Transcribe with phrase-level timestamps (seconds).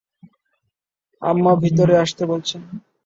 [1.21, 2.61] আম্মা ভিতরে আসতে বলছেন।